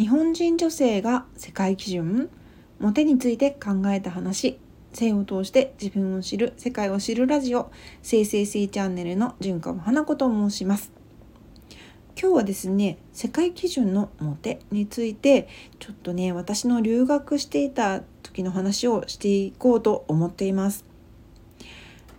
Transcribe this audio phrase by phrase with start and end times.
[0.00, 2.30] 日本人女性が世界基準
[2.78, 4.58] モテについて考えた話。
[4.94, 10.90] 性を通して自分を知る世界を知るラジオ生成性チャンネルの純川花子と申します。
[12.18, 15.48] 今日はですね世界基準のモテについて
[15.78, 20.86] ちょっとね私の留学していた時の話をしていこうと思っています。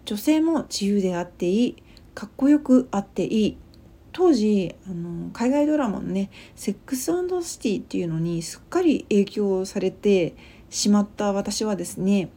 [0.06, 3.58] 女性も自由であっていいかっこよくあっていい
[4.14, 7.12] 当時あの海外ドラマのね「セックス
[7.44, 10.36] シティ」っていうのにすっかり影響されて
[10.70, 12.30] しまった私はですね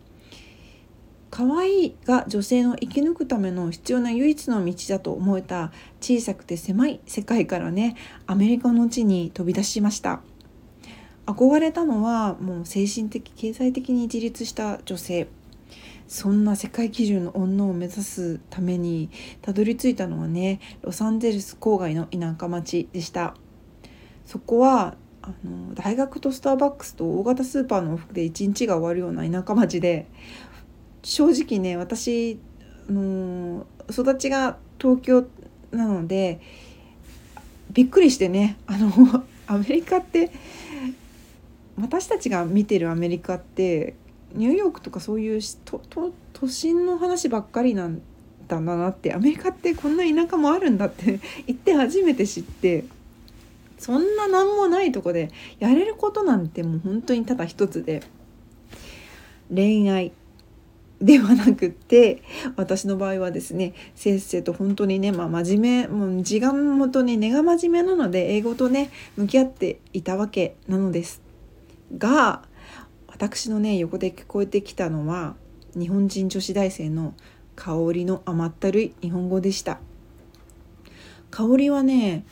[1.31, 7.97] 可愛いが女性の生き抜くための必要な唯一の道だと思えた小さくて狭い世界からね
[8.27, 10.21] アメリカの地に飛び出しました。
[11.27, 15.27] 憧れたのはもう精神的経済的に自立した女性。
[16.07, 19.11] そんな世界基準の女を目指すために
[19.43, 23.35] たどり着いたのはねロサンゼルス郊外の田舎町でした。
[24.27, 30.07] そこはあの大学とスターバックスと大型スーパーの往復で一日が終わるような田舎町で
[31.03, 32.39] 正直ね私
[32.91, 35.27] の育ちが東京
[35.71, 36.41] なので
[37.73, 38.91] びっくりしてねあの
[39.47, 40.31] アメリカって
[41.81, 43.95] 私たちが見てるアメリカって
[44.35, 45.81] ニューヨークとかそういう都
[46.33, 48.03] 都心の話ばっかりなん
[48.49, 52.85] だなってアメリカってこんな田舎もあるんだって言って初めて知って
[53.79, 58.03] そんな何もないとこでやれることなんてもう本当にただ一つで
[59.55, 60.13] 恋愛
[61.01, 62.23] ではなくって
[62.57, 71.21] 私の場合はですねせっせと本当にね、まあ、真面目もう字が元に根が真面目なので英語とね向き合っていたわけなのです
[71.99, 72.43] が
[73.15, 75.37] 私のね横で聞こえてきたのは
[75.79, 77.15] 日本人女子大生の
[77.55, 79.79] 香りの甘ったるい日本語でした。
[81.31, 82.27] 香りはね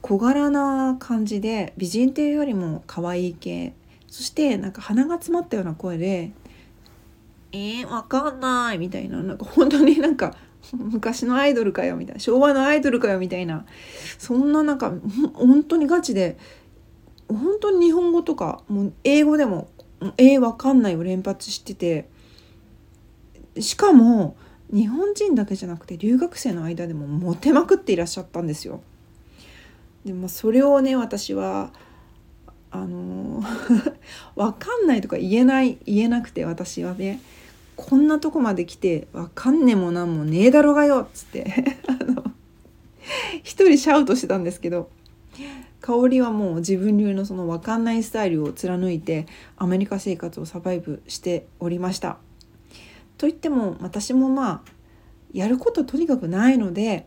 [0.00, 3.74] 小柄な感じで美人っていうよりも可愛い系。
[4.06, 6.30] そしてなんか鼻が詰まったような声で
[7.50, 9.20] 「えー、わかんない」みたいな。
[9.20, 10.36] なんか本当になんか
[10.72, 12.20] 昔のアイドルかよみたいな。
[12.20, 13.66] 昭和のアイドルかよみたいな。
[14.16, 14.92] そんななんか
[15.34, 16.38] 本当にガチで
[17.28, 19.68] 本当に日本語とかもう英語でも
[20.16, 20.96] えー、わかんない。
[20.96, 22.08] を連発してて。
[23.60, 24.36] しかも
[24.72, 28.82] 日本人だけじゃなくて留学生の間でもモテまくっていらっしゃったんですよ。
[30.04, 31.72] でもそれをね私は
[32.70, 33.42] あの
[34.36, 37.20] わかんないとか言えない言えなくて私はね。
[37.76, 41.76] こんなとこまで来てわかんねえもなんもねえだろがよっつって。
[41.86, 42.24] あの
[43.44, 44.90] 一人シャウトしてたんですけど。
[45.80, 52.18] 香りはもう自分流のその分かんないスタイルを貫いてアメリカ生活をサバイブしておりました。
[53.16, 54.62] といっても私もまあ
[55.32, 57.06] やることとにかくないので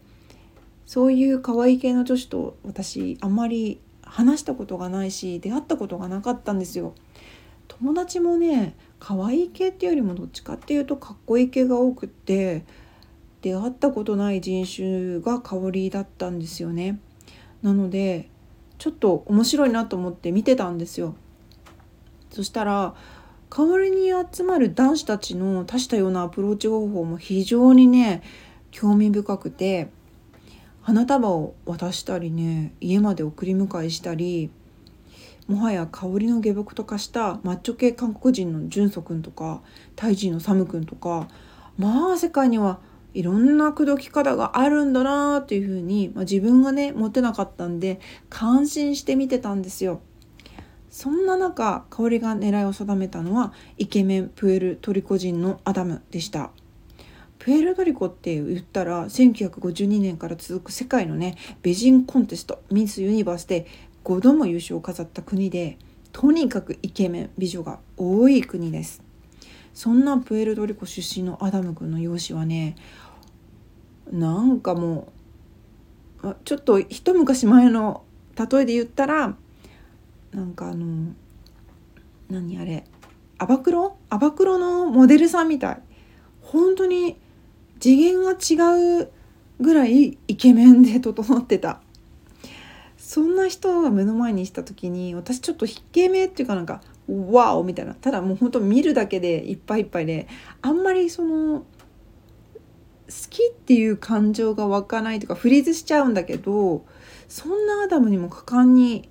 [0.85, 6.93] そういう可愛い系の女子と私あんまり話したことがないし出会ったことがなかったんですよ。
[7.67, 12.65] 友達もね可愛い系っていうよりもどっちかっていうとかっこいい系が多くって
[13.41, 16.99] 出会ったことない人種が香りだったんですよね。
[17.61, 18.29] なので
[18.81, 21.13] ちょっと面白いなと思って見てたんですよ。
[22.31, 22.95] そしたら
[23.55, 28.23] 代わりに集まる男子たちの多種多様なアプローチ方法も非常にね
[28.71, 29.91] 興味深くて
[30.81, 34.49] 花束を渡したりね家まで送り迎えしたり
[35.47, 39.61] もはや香りの下僕と化したマッチョ系韓国人のジュンソ君とか
[39.95, 41.27] タイ人のサム君とか
[41.77, 42.79] まあ世界には
[43.13, 47.99] いろんな口説き方があるんだなっていうふうに、まあ、自分がね持てなかったんで
[48.29, 50.01] 感心して見てたんですよ。
[50.89, 56.51] そんな中香りが狙いを定めたのはイケメンプエルトリコ人のアダムでした。
[57.39, 63.65] プエルトリコって言ったら1952年から続く世界のね美人コンテストミス・ユニバースで
[64.03, 65.77] 5度も優勝を飾った国で
[66.11, 69.10] とにかくイケメン美女が多い国です。
[69.73, 72.75] そんなプエルトリコ出身のアダム君の容姿はね
[74.11, 75.07] なんかも
[76.23, 78.03] うちょっと一昔前の
[78.37, 79.35] 例えで言ったら
[80.31, 81.13] なんかあの
[82.29, 82.85] 何あれ
[83.37, 83.97] アバクロ？
[84.09, 85.81] アバクロのモデルさんみたい。
[86.41, 87.17] 本当に
[87.79, 89.09] 次元が違う
[89.59, 91.81] ぐらいイケメンで整ってた。
[92.97, 100.27] そんな人を目の前にした時に私ちょっと引け目っていうかなんかワオみたいなただもうほんと見るだけでいっぱいいっぱいで
[100.61, 101.65] あんまりその好
[103.29, 106.85] きっていう感情が湧かないとかフリーズしちゃうんだけど
[107.27, 109.09] そんなアダムにも果敢に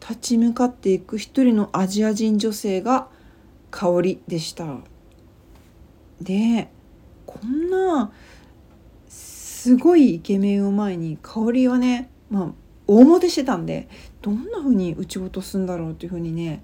[0.00, 3.08] 立ち向かっていく一人のアジア人女性が
[3.70, 4.78] 香りでした。
[6.20, 6.70] で
[7.26, 8.12] こんな
[9.08, 12.52] すごいイケメンを前に香りはねまあ
[12.86, 13.88] 大モテしてたんで
[14.20, 16.62] どんな風に撃ち落とすんだろうっていう風にね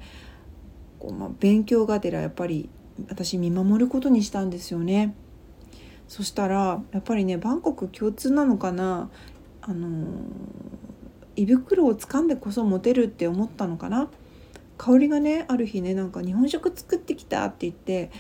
[1.07, 2.69] こう、まあ、勉強がてらやっぱり
[3.09, 5.15] 私見守ることにしたんですよね。
[6.09, 9.11] そしたらやっぱりねバンコク共通なのかな
[9.61, 10.07] あの
[11.35, 14.09] 胃袋を掴んでこそモテるって思ったのかな
[14.79, 18.11] 香りがねある日ねなんか日本食作ってきたって言って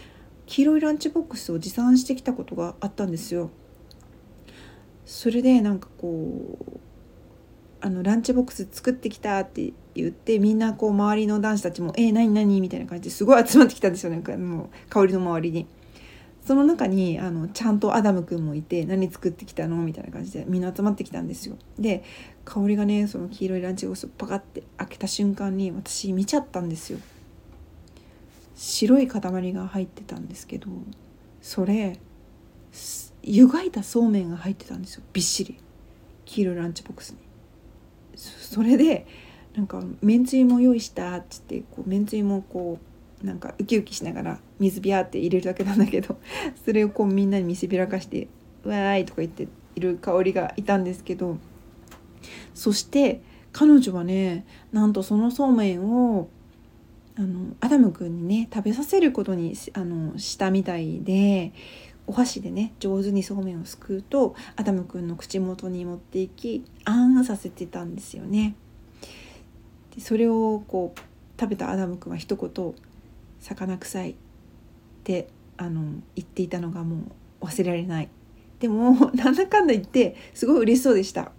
[0.46, 3.50] 黄色いランチボックスを持参してきたことがあったんですよ。
[5.04, 6.80] それでなんかこう
[7.80, 9.72] あのランチボックス作ってきたって
[10.02, 15.66] 言ってみんなこう周りの男子たちも「えー、何何?」みたいな感じですごい集まってきたんですよなんかもう香りの周りに。
[16.44, 21.56] その中にあのちゃんとアダムくんもいて「何作ってきたの?」みたいな感じでみんな集まってきたんですよ。
[21.76, 22.04] で
[22.44, 27.00] 香りがねその黄色いランチボックスをパカッて開けた瞬間に私見ちゃったんですよ。
[28.54, 30.68] 白い塊が入ってたんですけど
[31.42, 31.98] それ
[33.22, 35.58] 湯がいたそうめんが入ってたんですよびっしり
[36.24, 37.18] 黄色いランチボックスに。
[38.16, 39.06] それで
[39.56, 42.78] なんか「めんつゆも用意した」っつってこうめんつゆもこ
[43.22, 46.18] うなんかウキウキしながら水ビャーって入れるだけなんだけど
[46.64, 48.28] それをこうみんなに見せびらかして
[48.64, 51.38] 「わーい」とか言っている香りがいたんですけど
[52.54, 53.22] そして
[53.52, 56.28] 彼女はねなんとそのそうめんを
[57.18, 61.52] あのアダム君にね食べさせることにあのしたみたいで
[62.06, 68.54] お箸でね上手にそうめんをすくうとアダム君の口元に持っていきあんさせてたんですよね。
[69.96, 71.00] でそれをこう
[71.40, 72.74] 食べたアダム君は一言
[73.40, 74.14] 「魚臭い」っ
[75.04, 75.82] てあの
[76.14, 76.96] 言っていたのがも
[77.40, 78.08] う忘れられない。
[78.60, 81.32] でも なんだかんだ言ってすごい嬉しそうでした。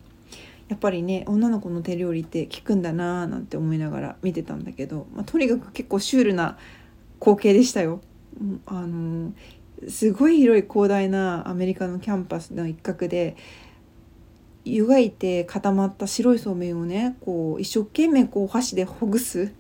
[0.68, 6.57] やっぱりね女の子の手料理って効くんだなーなんて思いながら見てたんだけど、まあ、とにかく結構シュールな
[7.19, 8.01] 光景でしたよ。
[8.65, 9.33] あの
[9.88, 13.36] すごい広い広大なアメリカのキャンパスの一角で
[14.74, 19.54] 湯がいて固まった白いそうめんをねこう一生懸命こう箸でほぐす。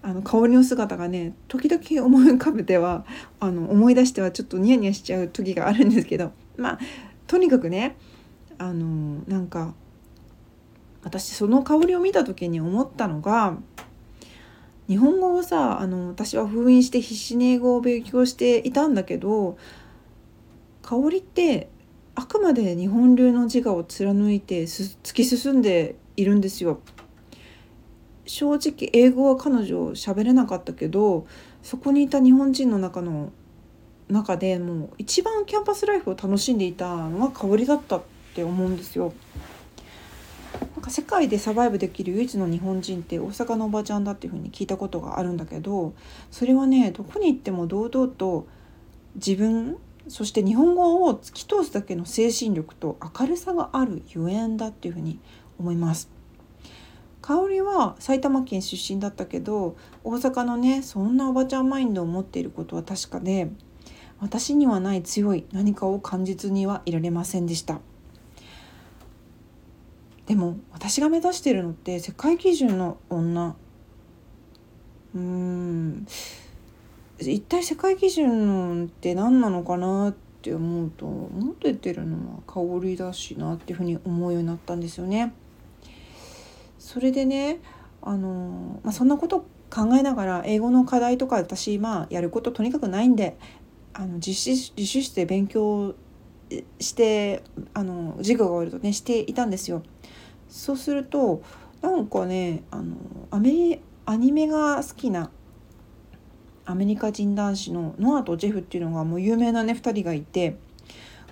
[0.00, 3.04] あの香りの姿がね時々思い浮かべては
[3.40, 6.32] あの思い出してはちょっとニヤニヤしちゃう時があるんですけど。
[6.56, 6.78] まあ
[7.26, 7.96] とにかくね
[8.58, 9.74] あのなんか
[11.02, 13.56] 私その香りを見た時に思ったのが
[14.88, 19.56] 日本語をさあの私は封印して必死に英語を勉強していたんだけど
[20.82, 21.68] 香りって
[22.18, 26.80] あくまで日本流の自我を貫いて突き進んでいるんですよ。
[28.26, 31.28] 正直英語は彼女喋れなかったけど
[31.62, 33.30] そこにいた日本人の中の
[34.08, 38.02] 中でもう一番キャンパスライフを楽しんでいたのは香りだったっ
[38.34, 39.12] て思うんですよ。
[40.74, 45.94] なんか世界でサバイブできる唯一の日本人って大阪のおばちゃんだっていうふうに聞いたことがあるんだけど
[46.32, 48.48] それはねどこに行っても堂々と
[49.14, 49.76] 自分
[50.08, 55.20] そして日本語を突き通すだけの精神力と明るさがあるゆえんだっていうふうに
[55.58, 56.10] 思います。
[57.20, 63.50] 香りは埼玉県出身だったけど大阪のねそんなおばちゃんマインドを持っていることは確かで
[64.18, 67.80] 私にはない強い何かを感じずにはいられませんでした。
[70.26, 73.56] でも私が目指してるのって世界基準の女
[75.14, 76.06] うーん
[77.20, 85.32] 一体世界基準って何なのかなって思うとモテてるのは香りだしなっていうふうに思うようになったんですよね。
[86.78, 87.60] それでね
[88.02, 89.40] あの、まあ、そんなこと
[89.70, 93.36] 考えながら英語の課題とか私まあやることとにかくないんで
[93.92, 95.94] あの実施自習室で勉強
[96.78, 97.42] して
[97.74, 99.82] あの授業が終わるとねしていたんですよ。
[100.48, 101.42] そうすると
[101.82, 102.96] なんかねあの
[103.30, 105.30] アメアニメが好きな
[106.70, 110.58] アメリカ人男子のノアとジェフっていうのがもう有名なね2人がいて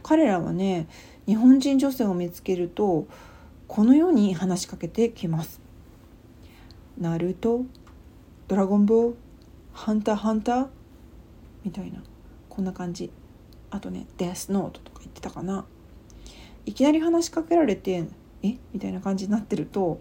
[0.03, 0.89] 彼らはね
[1.27, 3.07] 日本人女性を見つけると
[3.69, 5.61] このように話しかけてきます。
[6.99, 7.67] ナルト
[8.49, 9.15] ドラゴンボー
[9.75, 10.67] ハンターハンター
[11.65, 12.03] みたいな
[12.49, 13.11] こんな感じ。
[13.69, 15.67] あとねデスノートとか言ってたかな。
[16.65, 18.07] いきなり話しかけられて
[18.43, 18.57] え？
[18.73, 20.01] みたいな感じになってると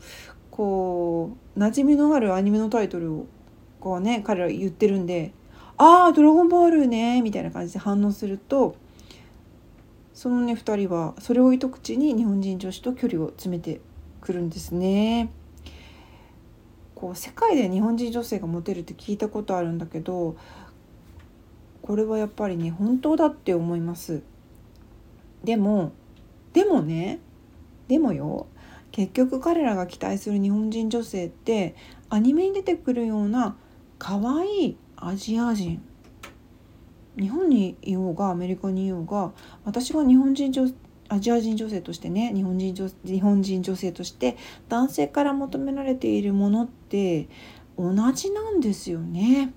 [0.50, 3.25] こう馴染みのあるアニメのタイトルを
[3.86, 5.32] こうね彼ら言ってるんで
[5.77, 8.75] 「ああドラゴンボールね」みたいな感じで反応すると
[10.15, 13.82] そのね2人はそれを糸口に日本人女子と距離を詰めて
[14.22, 15.30] くるんですね。
[16.96, 20.36] こう世界で日本人女性がモテるって聞いたことあるんだけど
[21.84, 24.24] これはやっぱりね本当だって思います。
[25.44, 25.92] でも
[26.54, 27.20] でもね
[27.88, 28.48] でもよ
[28.92, 31.75] 結局彼らが期待する日本人女性って
[32.10, 33.58] アニメに出てくるような
[34.07, 35.81] 可愛いアジア人。
[37.17, 39.31] 日本にいようがアメリカにいようが
[39.63, 40.71] 私が日本人女
[41.09, 44.38] アジア人女性としてね日本人女日本人女性として
[44.69, 47.29] 男性から求められているものって
[47.79, 49.51] 同じなんですよね。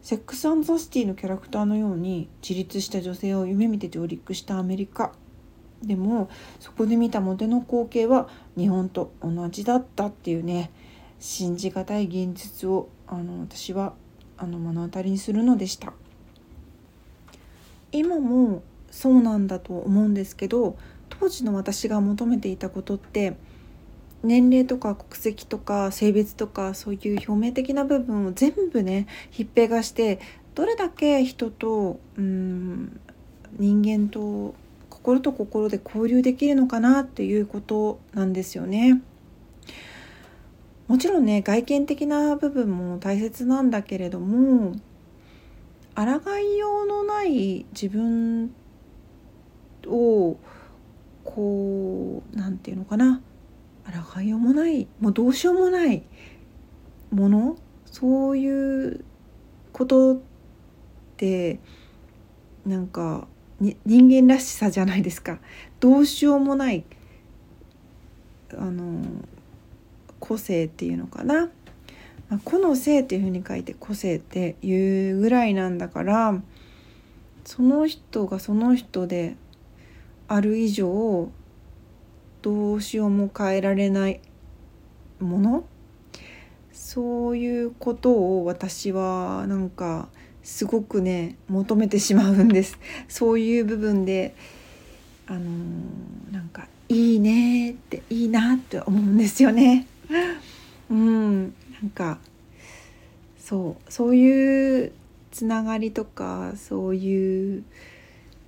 [0.00, 5.12] セックス・アン・ザ・シティのキャラクターのように自立した女性を夢見て上陸したアメリカ。
[5.82, 10.70] でもそこで見たモテの光景は日本と同じだったっていうね。
[11.20, 13.92] 信じがたい現実をあの私は
[14.38, 15.92] あの目の当たりにするのでした
[17.92, 20.76] 今もそうなんだと思うんですけど
[21.10, 23.36] 当時の私が求めていたことって
[24.22, 30.20] 年齢とか国籍とか性別とかそういう表面的な部分を全部ねひっぺがして
[30.54, 33.00] どれだけ人とうん
[33.58, 34.54] 人間と
[34.88, 39.02] 心と心で交流できるのかなっていうことなんですよね。
[40.90, 44.74] もちろんね外見的な部分も大切なんだけれども
[45.94, 46.02] 抗
[46.36, 48.52] いようのない自分
[49.86, 50.36] を
[51.22, 53.20] こう何て言うのかな。
[54.12, 56.02] 抗いようもないもうどうしようもない
[57.12, 57.56] もの
[57.86, 59.04] そういう
[59.72, 60.20] ことっ
[61.16, 61.60] て
[62.66, 63.28] なんか
[63.60, 65.38] 人間らしさじゃないですか。
[65.78, 66.84] どうしようもない
[68.58, 69.04] あの
[70.30, 71.48] 個性っていうのかな、
[72.28, 76.40] まあ、個の性っていうふうに書いて個性っていうぐらいなんだから
[77.44, 79.34] その人がその人で
[80.28, 81.32] ある以上
[82.42, 84.20] どうしようも変えられない
[85.18, 85.64] もの？
[86.72, 90.08] そういうことを私はなんか
[90.44, 92.78] すごくね求めてしまうんです。
[93.08, 94.36] そういう部分で
[95.26, 99.88] あのー、なんかいいねっていいなって思うんですよね。
[100.90, 101.48] うんな
[101.86, 102.18] んか
[103.38, 104.92] そうそういう
[105.30, 107.64] つながりとかそういう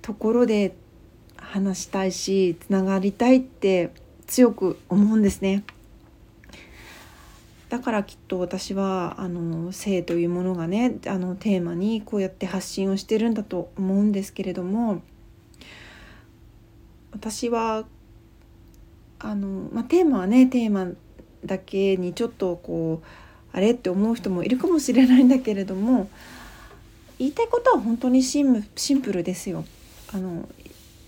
[0.01, 0.75] ところで
[1.37, 3.91] 話したいしつながりたいって
[4.27, 5.63] 強く思うんですね。
[7.69, 15.01] だからきっと私はあの性というものがねあのテーマにこうやって発信をしてるんだと思うんですけれども
[17.11, 17.85] 私は
[19.17, 20.91] あの、まあ、テーマはねテーマ
[21.45, 23.07] だけにちょっとこう
[23.55, 26.09] あれって思う人もいるかもしれないんだけれども
[27.19, 28.63] 言いたいことは本当にシン
[29.01, 29.63] プルですよ。
[30.11, 30.49] あの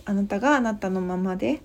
[0.05, 1.61] あなたがあなたのままで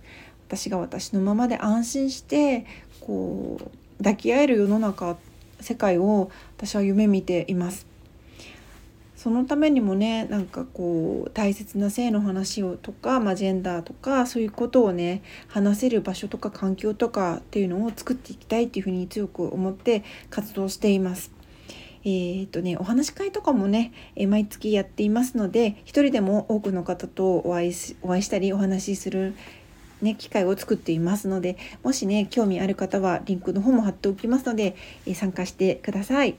[0.49, 2.65] 私が私のままで安心して
[3.01, 5.17] こう抱き合える世の中
[5.61, 7.90] 世界を私は夢見ています。
[9.23, 21.33] そのためにもねなんかこう大切な性の話をとか、まあ、ジェンダーとかそういうことをね話せる場所とか環境とかっていうのを作っていきたいっていうふうに強く思って活動しています。
[22.03, 29.35] えー、っとねお話し会とかもね、え毎月やっていますので一人でも多くの方とお会いしお会いしたりお話しする
[30.01, 36.37] ね、機会を作っていますのでもしね興味ある方はリンクの方も貼っておきますので、え参加してください。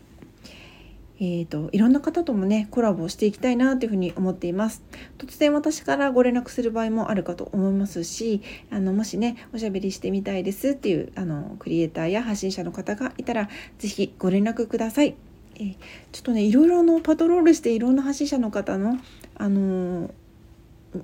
[1.23, 4.81] えーと、いろんな方ともねコラボしていきたいなというふうに思っています。
[5.19, 15.15] 突然私からご連絡する場合もあるかと思いますしあのもしねおしゃべりしてみたいですっていうあのクリエイターや発信者の方がいたら是非ご連絡ください。
[15.59, 15.75] え
[16.11, 18.97] ちょっとねいろいろのパトロールしていろんな発信者の方の、
[19.35, 20.11] あのー、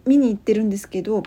[0.07, 1.21] 見に行ってるんですけど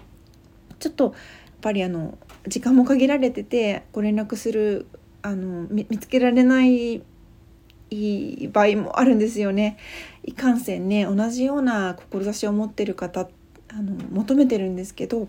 [0.80, 1.14] ちょっとやっ
[1.60, 2.18] ぱりあの
[2.48, 4.88] 時間も限られててご連絡する
[5.22, 7.02] あの見つけられない
[7.90, 9.76] いい場合もあるんですよね。
[10.24, 13.28] いかんせんね同じような志を持ってる方
[13.68, 15.28] あの求めてるんですけど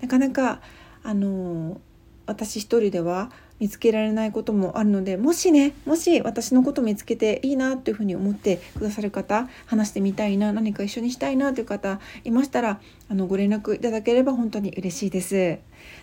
[0.00, 0.60] なかなか
[1.02, 1.80] あの
[2.26, 15.58] 私一人では見つけられないこともあるのでもしねもし私のこと見つけていいなというふうに思ってくださる方話してみたいな何か一緒にしたいなという方いましたらあのご連絡いただければ本当に嬉しいです。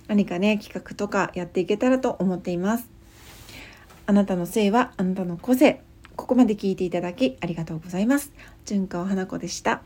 [0.08, 2.89] 何かね企画とかやっていけたらと思っています。
[4.06, 5.88] あなたの性はあなたの個性。
[6.20, 8.34] ここまで聞いていただきありがとうございます。
[8.66, 9.82] 純子花子でした。